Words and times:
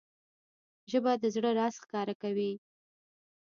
ژبه 0.91 1.11
د 1.21 1.23
زړه 1.35 1.49
راز 1.59 1.75
ښکاره 1.83 2.15
کوي 2.21 2.51